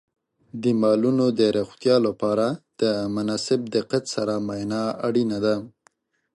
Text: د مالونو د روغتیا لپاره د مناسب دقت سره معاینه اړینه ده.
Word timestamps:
د 0.61 0.63
مالونو 0.81 1.25
د 1.39 1.41
روغتیا 1.57 1.95
لپاره 2.07 2.47
د 2.81 2.83
مناسب 3.15 3.59
دقت 3.75 4.03
سره 4.15 4.33
معاینه 4.47 4.81
اړینه 5.07 5.37
ده. 5.45 5.55